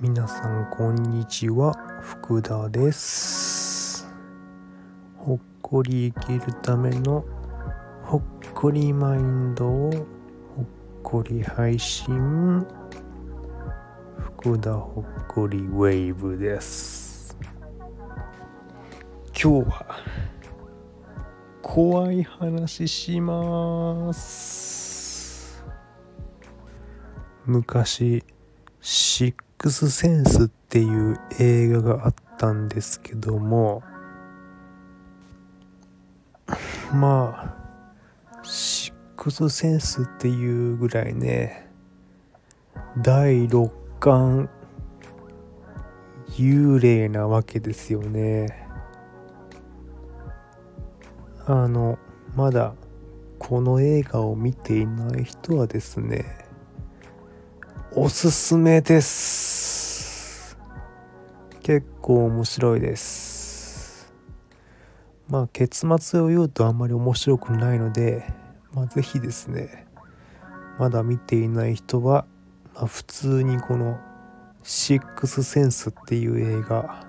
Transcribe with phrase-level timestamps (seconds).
[0.00, 1.74] 皆さんこんにちは。
[2.00, 4.08] 福田です。
[5.18, 7.26] ほっこり生きるための
[8.04, 8.22] ほっ
[8.54, 10.66] こりマインドをほっ
[11.02, 12.66] こり配信。
[14.38, 17.36] 福田ほっこりウェーブです。
[19.38, 19.95] 今日は
[21.76, 25.62] 怖い話します。
[27.44, 28.24] 昔
[28.80, 33.82] シックスセンスっていう映画があったんですけども
[36.94, 37.54] ま
[38.32, 41.70] あシックスセンスっていうぐらいね
[43.02, 43.70] 第六
[44.00, 44.48] 感
[46.30, 48.65] 幽霊なわけですよね。
[51.48, 51.96] あの
[52.34, 52.74] まだ
[53.38, 56.44] この映画を見ていない人はですね
[57.92, 60.58] おすすめです。
[61.62, 64.12] 結構面白いです。
[65.28, 68.26] まあ結末を言うとあんまり面白くないので
[68.72, 69.86] まあ是非ですね
[70.78, 72.26] まだ見ていない人は、
[72.74, 73.98] まあ、普通にこの
[74.64, 77.06] 「シックスセンス」っていう映画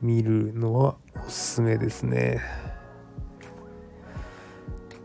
[0.00, 0.94] 見るのは
[1.26, 2.40] おすすめですね。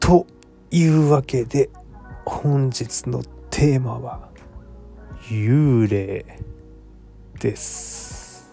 [0.02, 0.28] と
[0.72, 1.70] いうわけで
[2.26, 4.28] 本日のテーマは
[5.30, 6.26] 幽霊
[7.40, 8.52] です。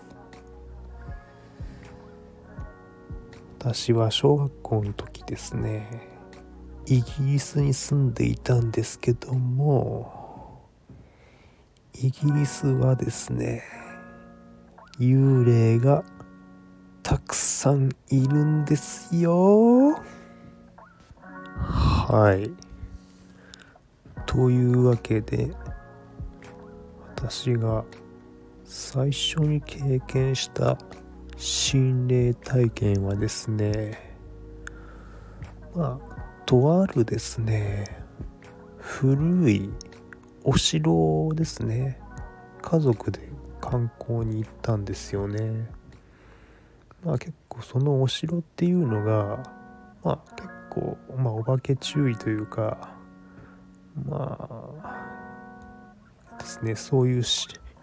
[3.59, 5.89] 私は小学校の時ですね。
[6.87, 10.69] イギリスに住んでいたんですけども
[11.95, 13.63] イギリスはですね
[14.99, 16.05] 幽霊が
[17.03, 19.99] たくさんいるんですよ。
[22.09, 22.51] はい。
[24.25, 25.51] というわけで
[27.15, 27.85] 私が
[28.65, 30.79] 最初に経験した
[31.37, 34.17] 心霊体験はですね
[35.75, 37.85] まあとあるですね
[38.79, 39.71] 古い
[40.45, 42.01] お城ですね
[42.63, 43.29] 家族で
[43.61, 45.71] 観光に行ったんですよね。
[47.05, 49.43] まあ結構そのお城っていうのが
[50.03, 52.97] まあ結構まあお化け注意というか
[54.07, 54.37] ま
[54.83, 55.09] あ
[56.39, 56.77] ですね。
[56.77, 57.23] そういう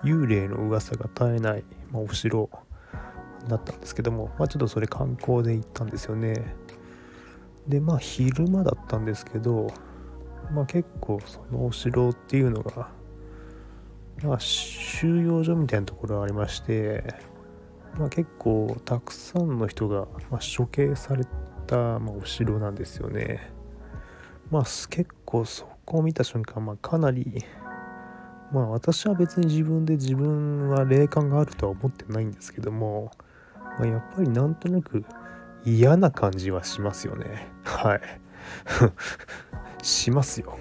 [0.03, 2.49] 幽霊の噂が絶えない、まあ、お城
[3.47, 6.55] だったんですけども、まあ、ちょっとそれ観光で行ったんですよね。
[7.67, 9.67] でまあ昼間だったんですけど
[10.51, 12.89] まあ結構そのお城っていうのが
[14.23, 17.03] まあ収容所みたいなところがありまして
[17.97, 21.31] まあ結構たくさんの人が、ま、処刑されて
[21.65, 23.51] た、まあ、お城なんですよね。
[24.51, 27.43] まあ結構そこを見た瞬間、まあ、かなり
[28.51, 33.11] まあ私は別に自分で自分は霊感があるとは思ってないんですけども、
[33.55, 35.03] まあ、やっぱりなんとなく
[35.65, 37.47] 嫌な感じはしますよね。
[37.63, 38.01] はい。
[39.81, 40.57] しますよ。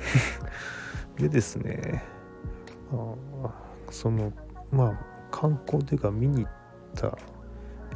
[1.17, 2.03] でですね
[2.91, 3.51] あ
[3.91, 4.33] その
[4.73, 4.99] まあ
[5.31, 6.53] 観光というか見に行っ
[6.95, 7.17] た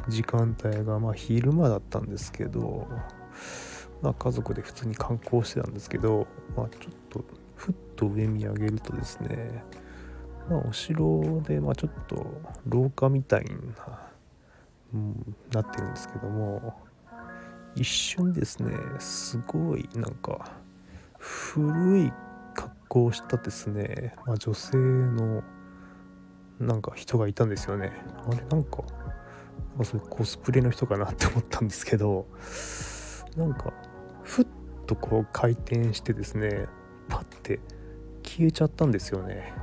[0.09, 2.87] 時間帯がまあ昼間だったんですけど
[4.01, 7.23] まあ家族で普通に観光してたんですけどまあちょっと
[7.55, 9.63] ふっと上見上げるとですね
[10.49, 12.25] まあ、お城で、まあ、ちょっと
[12.65, 13.99] 廊下みたいな、
[14.95, 16.73] うん、なってるんですけども
[17.75, 20.51] 一瞬ですねすごいなんか
[21.19, 22.13] 古い
[22.55, 25.43] 格好をしたですね、まあ、女性の
[26.59, 27.93] なんか人がいたんですよね。
[28.27, 28.83] あれなんか
[29.79, 32.27] まあ、そういうコスプレの人かなって思ったんですけど
[33.37, 33.71] なんか
[34.23, 34.47] ふっ
[34.85, 36.67] とこう回転してですね
[37.07, 37.59] パッて
[38.23, 39.53] 消えちゃったんですよね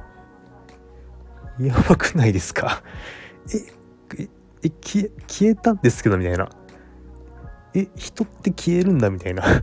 [1.60, 2.82] やばくないですか？
[3.54, 4.28] え、
[4.62, 6.50] え、消え、消えたんですけど、みたいな。
[7.72, 9.42] え、人って消えるんだ、みたいな。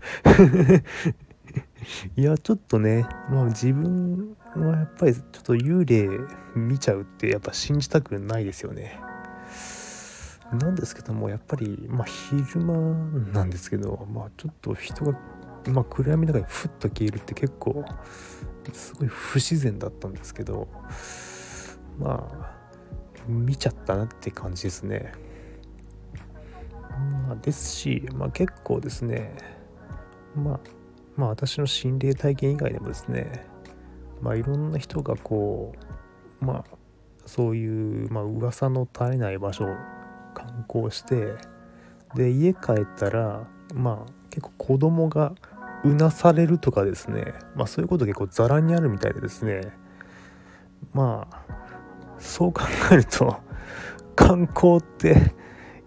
[2.16, 6.10] いや、ちょっとね、まあ自分はやっぱりちょっと幽霊
[6.56, 9.00] 見ちゃうってやっぱ信じたくないですよね。
[10.58, 12.74] なんですけども、やっぱり、まあ昼間
[13.34, 15.18] なんですけど、まあちょっと人が、
[15.68, 17.84] まあ暗闇の中にふっと消えるって結構、
[18.72, 20.68] すごい不自然だったんですけど、
[22.00, 22.64] まあ
[23.28, 25.14] 見ちゃったなって感じですね。
[27.28, 29.36] まあ、ですし、まあ、結構ですね、
[30.36, 30.60] まあ、
[31.16, 33.46] まあ私の心霊体験以外でもですね、
[34.22, 35.74] まあいろんな人がこ
[36.42, 36.78] う、まあ
[37.26, 39.68] そういう、まあ噂の絶えない場所
[40.46, 41.36] 観光して、
[42.16, 45.34] で、家帰ったら、まあ結構子供が
[45.84, 47.34] うなされるとかですね。
[47.56, 49.62] まあそういうこと結構ざらにあるみたいでですね。
[50.94, 51.44] まあ
[52.20, 53.38] そう考えると
[54.16, 55.34] 観光って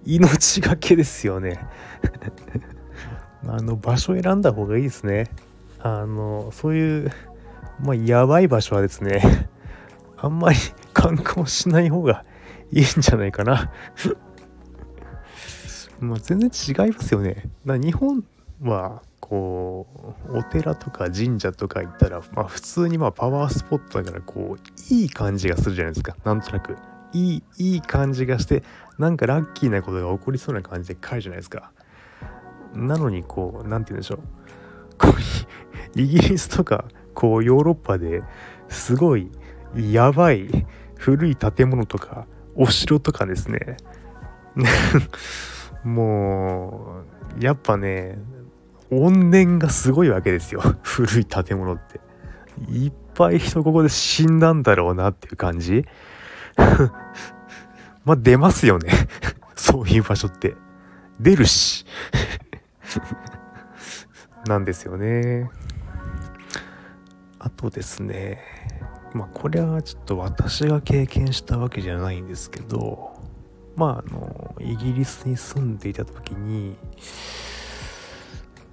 [0.05, 1.67] 命がけですよね。
[3.49, 5.31] あの場所選んだ方がいいですね。
[5.81, 7.11] あのそういう
[7.81, 9.49] まあやばい場所はですね
[10.17, 10.58] あんまり
[10.93, 12.25] 観光しない方が
[12.70, 13.70] いいんじゃないかな。
[16.00, 17.48] まあ全然違いますよね。
[17.64, 18.25] 日本
[18.62, 19.87] はこ
[20.28, 26.16] うお寺とか神社とか行ったら、まあ、普通にまあパワースポットだからこういい感じがするじゃないですか。
[26.25, 26.76] なんとなく。
[27.12, 28.62] いいいい感じがして
[28.98, 31.72] なんかラッキーなことが起こりそうな感じで帰るじゃないですか。
[32.75, 34.19] なのにこう何て言うんでしょう。
[34.98, 36.84] こうイギリスとか
[37.14, 38.22] こうヨーロッパで
[38.69, 39.31] すごい
[39.75, 40.66] やばい
[40.96, 43.76] 古い建物とかお城とかですね。
[45.87, 47.05] も
[47.38, 48.19] うやっぱね
[48.91, 50.61] 怨念がすごいわけですよ。
[50.83, 52.00] 古い建物って。
[52.71, 55.85] いっぱい人ここで死んだんだろうなっていう感じ。
[58.05, 58.91] まあ出ますよね。
[59.55, 60.56] そういう場所って。
[61.21, 61.87] 出るし。
[64.47, 65.50] なんですよね。
[67.39, 68.41] あとですね。
[69.12, 73.16] まあこれはちょっと私が経験したわけじゃないんですけど。
[73.76, 76.76] まああのイギリスに住んでいた時に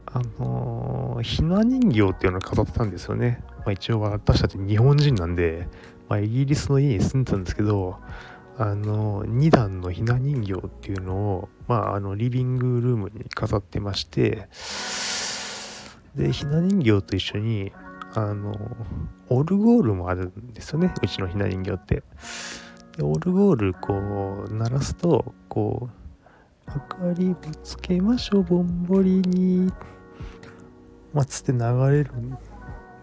[0.05, 5.67] あのひな人形っていうのを飾ってたんですよね、まあ、一応私たち日本人なんで、
[6.07, 7.97] まあ、イギリスの家に住んでたんですけど
[8.57, 14.47] あの2段のひな人形っていうのを、まあ、あのリビングルームに飾ってまして
[16.15, 17.71] でひな人形と一緒に
[18.13, 18.53] あの
[19.29, 20.93] オルゴールもあるんですよね。
[21.01, 22.03] うちのひな人形って。
[22.97, 25.89] でオルゴールこう鳴らすとこ
[26.67, 29.71] う明かりをつけましょうぼんぼりに
[31.13, 31.59] まあ、つって流
[31.91, 32.37] れるん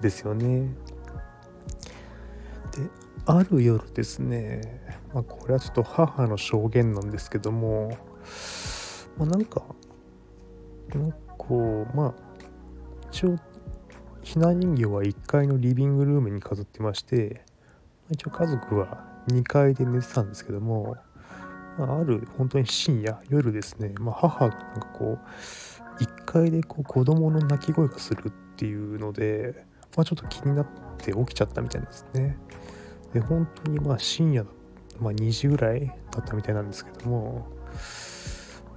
[0.01, 0.75] ですよね。
[2.73, 2.91] で
[3.25, 4.63] ある夜ですね、
[5.15, 7.97] まあ、これはちょっと母の証言なんですけども、
[9.17, 9.63] まあ、なんか
[11.39, 12.15] こうまあ
[13.13, 13.37] 一応
[14.23, 17.45] ひな人形は1階のリビングルームに飾ってまして
[18.11, 20.97] 一応家族は2階で寝てたんですけども、
[21.79, 29.65] まあ、ある本当に深夜夜ですね、まあ、母がなんかこう1階でこう子供の泣き声がするっていうので、
[29.97, 30.67] まあ、ちょっと気になっ
[30.99, 32.37] て起きちゃったみたいなんですね。
[33.13, 34.47] で本当にまあ深夜、
[35.01, 37.49] まあ、2時ぐらいだったみたいなんですけども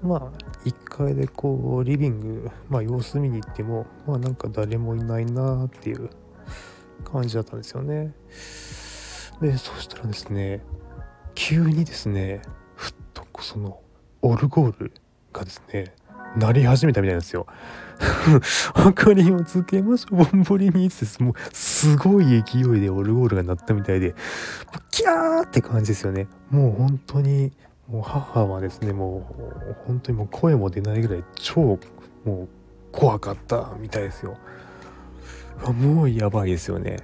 [0.01, 0.21] まあ
[0.65, 6.09] 1階でこうリビング、まあ、様子見に行ってもまあなんか誰もいないなっていう
[7.03, 8.13] 感じだったんですよね。
[9.41, 10.61] でそしたらですね
[11.35, 12.41] 急にですね
[12.75, 13.79] ふっとその
[14.21, 14.93] オルゴール
[15.31, 15.93] がですね
[16.37, 17.45] 鳴り始めたみたいなんですよ。
[18.75, 24.15] 明かりをつけましょう、ぼんぼりにってもうすごい勢いでオルゴールが鳴ったみたいで、
[24.89, 26.27] キャーって感じですよね。
[26.49, 27.51] もう本当に、
[27.87, 29.29] もう母はですね、も
[29.69, 31.77] う本当にもう声も出ないぐらい超
[32.25, 32.47] もう
[32.91, 34.37] 怖かったみたいですよ。
[35.71, 36.97] もうやばいですよね。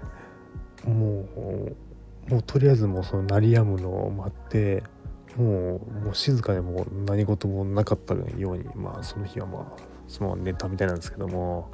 [0.85, 1.75] もう
[2.29, 4.83] もうとりあえずもうその鳴り止むのを待って
[5.35, 11.71] もうもう静かでもう何事もなかったようにまあその日はまあその寝たみたいなんですけども。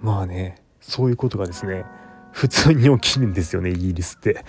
[0.00, 1.84] まあねそういうことがですね
[2.32, 4.44] 普通に起きるんですよねイギリスって。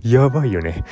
[0.02, 0.84] やばいよね。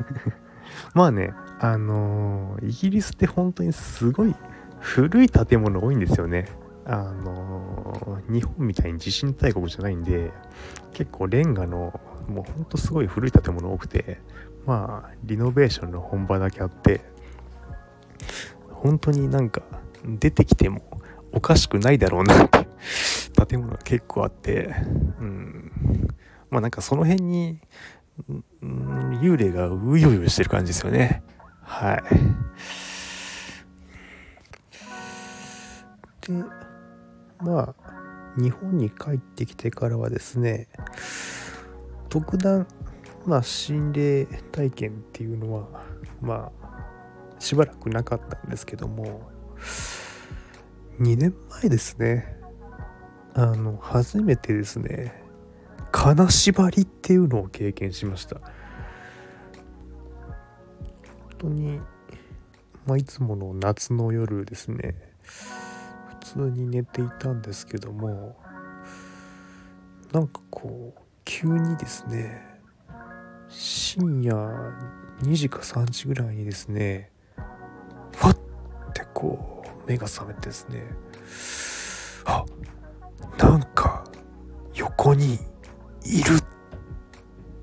[0.92, 4.34] まあねあのー、イギリスって本当にすごい
[4.80, 6.46] 古い建物多いんですよね。
[6.88, 10.30] あの日本みたいに地震大国じゃないんで
[10.92, 14.20] 結構レンガのもうほんとすごい古い建物多くて
[14.66, 17.00] まあリノベーションの本場だけあって
[18.70, 19.62] 本当になんか
[20.04, 20.82] 出てきても
[21.32, 22.68] おかしくないだろうなって
[23.46, 24.74] 建物が結構あって
[25.20, 25.72] うん。
[26.50, 27.58] まあなんかその辺に、
[28.62, 31.22] うん、幽霊がうようよしてる感じですよね。
[31.62, 32.02] はい。
[36.28, 36.65] で
[37.40, 37.74] まあ
[38.36, 40.68] 日本に帰ってきてからはですね
[42.08, 42.66] 特段
[43.24, 45.84] まあ心霊体験っていうのは
[46.20, 49.22] まあしばらくなかったんですけども
[51.00, 52.36] 2年前ですね
[53.34, 55.22] あの初めてですね
[55.92, 58.36] 金縛りっていうのを経験しました。
[58.36, 58.52] 本
[61.38, 61.80] 当に
[62.86, 64.94] まあいつもの夏の夜ですね
[66.36, 68.36] 通に寝ていたんですけども
[70.12, 72.60] なんかこう急にですね
[73.48, 74.34] 深夜
[75.22, 77.10] 2時か3時ぐらいにですね
[78.12, 78.46] ファッ
[79.16, 80.82] こう目が覚めてですね
[82.26, 82.44] あ
[83.38, 84.04] なんか
[84.74, 85.38] 横に
[86.04, 86.44] いるっ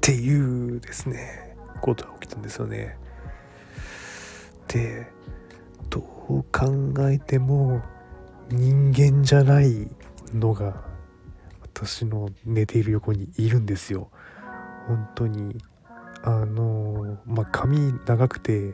[0.02, 2.98] ていうですねことが起きたんですよね。
[4.68, 5.12] で
[5.92, 7.84] どう考えても
[8.50, 9.88] 人間じゃない
[10.34, 10.84] のが
[11.62, 14.10] 私の寝ている横にいるんですよ。
[14.88, 15.58] 本当に。
[16.26, 18.74] あのまあ髪長くて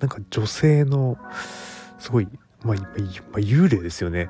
[0.00, 1.16] なんか女性の
[1.98, 2.28] すごい、
[2.62, 4.28] まあ、まあ、幽霊ですよね。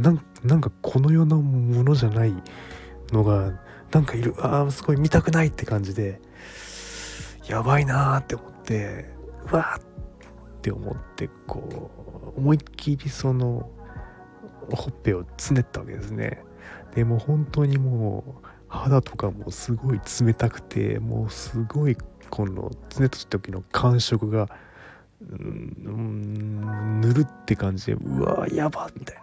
[0.00, 0.10] な
[0.56, 2.34] んかこの世のものじゃない
[3.12, 3.52] のが
[3.92, 6.20] なんかいるあーすごい見たくないって感じで
[7.46, 9.10] やばいなーって思って
[9.50, 9.82] うわーっ
[10.62, 11.90] て思ってこ
[12.34, 13.70] う思いっきりその
[14.72, 16.42] ほっぺをつねったわけですね。
[16.94, 21.96] でも本当にもう肌とかもすごい冷たくてもうすごい
[22.30, 24.48] このつねった時の感触が
[25.20, 29.22] うんぬるって感じでうわーやばみたいな。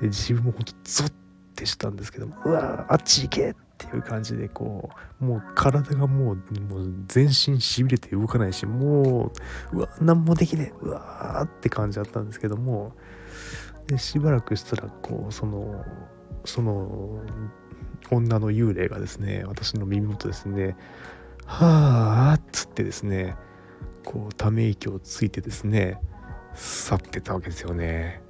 [0.00, 1.12] で自分もほんとゾッ
[1.54, 4.90] てしたんですけどうわあっち行けっていう感じでこ
[5.20, 9.32] うもう体がもうもう全身しびれて動かないしも
[9.72, 12.92] ううわ何もできねえうわーって感じだったんですけども
[13.88, 15.84] でしばらくしたらこうその
[16.44, 17.20] その
[18.10, 20.76] 女の幽霊がですね私の耳元ですね
[21.44, 23.34] はあっつってですね
[24.04, 26.00] こうため息をついてですね
[26.54, 28.20] 去ってたわけですよね。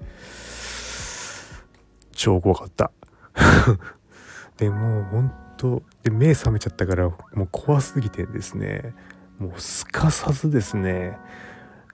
[2.13, 2.91] 超怖かった。
[4.59, 8.95] でもうほんとで目覚めちゃったからもう怖すぎてですね
[9.39, 11.17] もうすかさずですね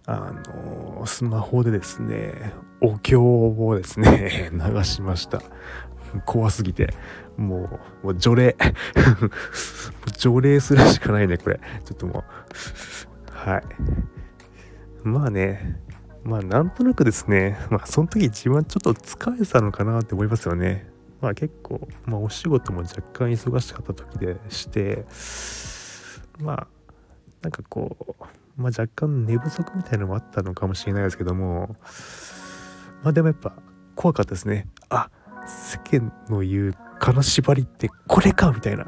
[0.06, 2.52] あのスマホでですね
[2.84, 5.42] お経をですね 流しました。
[6.26, 6.92] 怖すぎて。
[7.36, 8.56] もうもう除霊。
[10.18, 11.58] 除霊するしかないねこれ。
[11.84, 13.32] ちょっともう。
[13.32, 13.62] はい。
[15.02, 15.80] まあね。
[16.24, 17.58] まあなんとなくですね。
[17.70, 20.86] まあその時自分はちょっと疲れてたのかなって思いますよね。
[21.20, 25.06] まあ結構、まあ、お仕事も若干忙しかった時でして。
[26.38, 26.66] まあ
[27.40, 28.24] なんかこう、
[28.56, 31.76] まあ、若干寝不足みたいなのもあったのかもしれないですけども。
[33.04, 33.52] まあでもやっぱ
[33.94, 34.66] 怖かったですね。
[34.88, 35.10] あ
[35.46, 38.86] 世間の言う金縛りってこれかみたいな。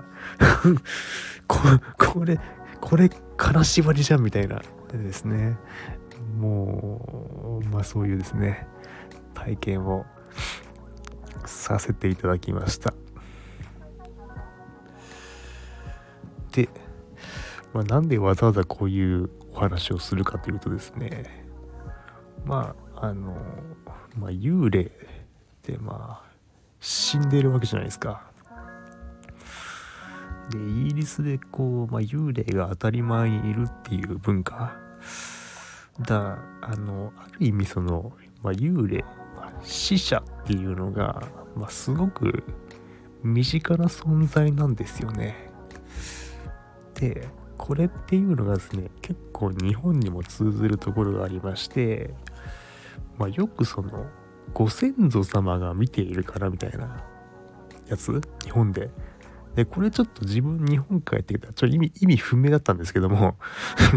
[1.46, 1.58] こ
[1.98, 2.40] これ
[2.80, 5.58] これ金縛りじゃんみたいなでですね。
[6.38, 8.66] もうまあそういうですね。
[9.34, 10.06] 体験を
[11.44, 12.94] させていただきました。
[16.52, 16.70] で、
[17.74, 21.46] まあ、なんでわざわざこういうお話をするかというとですね。
[22.46, 23.36] まああの、
[24.18, 24.88] まあ、幽霊っ
[25.62, 26.26] てまあ
[26.80, 28.22] 死んでるわけじゃないですか
[30.50, 34.76] でイギリスでこう、まあ、幽霊が当たり前にいるっていう文化
[36.00, 38.12] だあのある意味その、
[38.42, 41.26] まあ、幽霊、まあ、死者っていうのが、
[41.56, 42.44] まあ、すごく
[43.22, 45.50] 身近な存在なんですよね。
[46.94, 52.10] でこれっていうのがですね結構日本にも通ずるところがありまして、
[53.18, 54.06] まあ、よくその
[54.52, 57.04] ご先祖様が見ているからみたいな
[57.88, 58.20] やつ？
[58.44, 58.90] 日本で？
[59.54, 63.36] で、これちょっと自分日本帰ってきた、ちょっと意味、意味不明だったんですけども。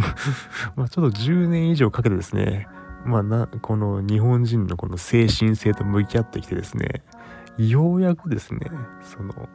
[0.77, 2.67] まあちょっと10年以上かけてですね、
[3.05, 7.03] まあな、この日本人のこの精神性と向き合ってきてですね、
[7.57, 8.59] ようやくですね、
[9.03, 9.49] その、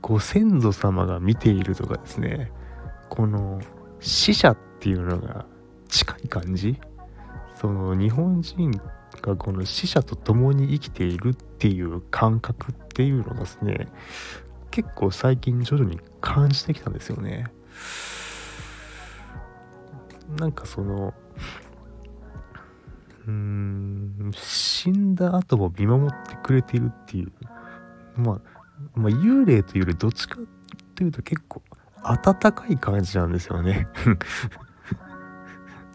[0.00, 2.50] ご先祖様が見ているとかですね、
[3.10, 3.60] この
[4.00, 5.44] 死者っていうのが
[5.88, 6.80] 近い感じ？
[7.56, 8.70] その日本人
[9.22, 13.88] がこの死者と共に生きているっていう感覚っていうのがですね
[14.70, 17.46] 結構最近徐々に感じてきたんですよね。
[20.38, 21.14] なんかその
[23.26, 27.32] うーん死んだ後も見守ってくれているっていう
[28.16, 28.40] まあ、
[28.94, 30.38] まあ、幽霊というよりどっちか
[30.94, 31.62] というと結構
[32.02, 33.88] 温かい感じなんですよね。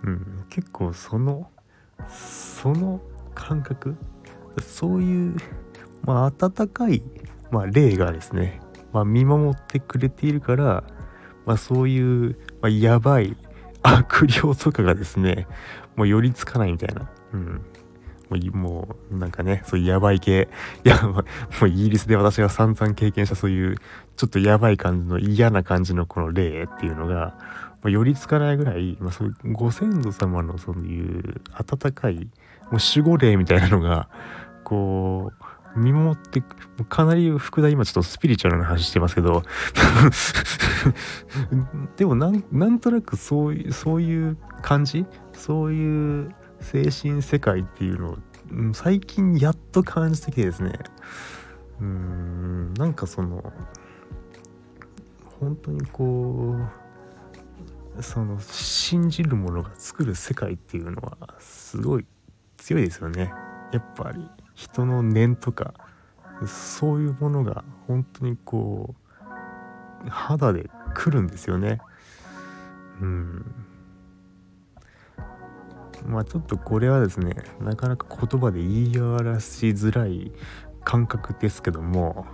[0.03, 1.49] うん、結構その
[2.07, 2.99] その
[3.35, 3.95] 感覚
[4.61, 5.35] そういう
[6.03, 7.03] まあ温かい、
[7.51, 8.61] まあ、霊がですね
[8.93, 10.83] まあ、見守ってくれているから、
[11.45, 13.35] まあ、そういう、まあ、やばい
[13.83, 15.47] 悪霊とかがですね
[15.95, 17.61] もう寄りつかないみたいな、うん、
[18.53, 20.49] もうなんかねそういうやばい系
[20.83, 21.23] いやも
[21.63, 23.77] うイギリスで私が散々経験したそういう
[24.15, 27.35] ちょっとやばい感じの嫌な感じのこの霊っていうのが、
[27.81, 32.27] まあ、寄りつかないぐらい、まあ、そういうご先祖様のそういう温かいもう
[32.73, 34.09] 守護霊みたいなのが
[34.63, 35.31] こ
[35.75, 36.43] う見守って
[36.89, 39.43] かなり福田今ちょっとスピリチュアルな話してますけど
[41.95, 48.17] でもなんなんとなくそういうそういう感じそういう精神世界っていうのを、
[48.73, 50.73] 最近やっと感じてきてですね。
[51.79, 53.51] うーんなんかその
[55.39, 56.80] 本当にこう
[57.99, 62.05] その信じるものが作る世界っていうのはすごい
[62.57, 63.33] 強いですよね。
[63.71, 65.73] やっぱり人の念とか
[66.47, 68.95] そういうものが本当にこ
[70.05, 71.79] う肌で来るんですよね。
[73.01, 73.45] うん。
[76.05, 80.31] まあちょっとこれはですねなかなか言葉で言い表しづらい
[80.83, 82.25] 感覚ですけども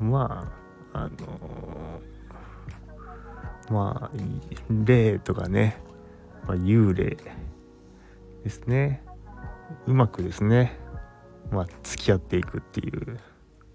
[0.00, 0.50] ま
[0.92, 2.00] ああの
[3.70, 4.16] まあ
[4.84, 5.78] 霊とかね、
[6.46, 7.16] まあ、幽霊
[8.44, 9.02] ですね。
[9.86, 10.78] うまくですね
[11.50, 13.18] まあ付き合っていくっていう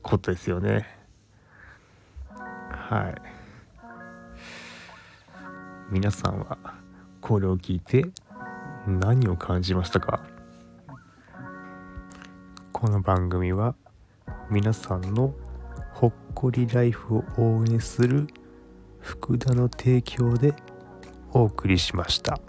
[0.01, 0.87] ことですよね。
[2.37, 3.21] はい。
[5.89, 6.57] 皆さんは
[7.19, 8.05] これを聞いて
[8.87, 10.23] 何を感じましたか？
[12.71, 13.75] この番組は
[14.49, 15.33] 皆さんの
[15.93, 18.27] ほっこりライフを応援する
[19.01, 20.53] 福田の提供で
[21.33, 22.39] お送りしました。